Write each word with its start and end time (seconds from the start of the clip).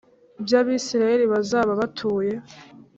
Bwa 0.43 0.59
isirayeli 0.79 1.25
bazaba 1.33 1.71
batuye 1.79 2.33